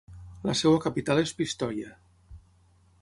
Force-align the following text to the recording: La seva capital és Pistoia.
La 0.49 0.55
seva 0.61 0.79
capital 0.85 1.21
és 1.25 1.33
Pistoia. 1.41 1.93